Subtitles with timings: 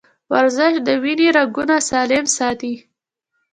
[0.33, 2.73] ورزش د وینې رګونه سالم ساتي.